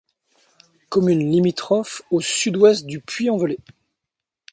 Commune 0.89 1.29
limitrophe 1.29 2.01
au 2.09 2.21
sud-ouest 2.21 2.87
du 2.87 3.01
Puy-en-Velay. 3.01 3.59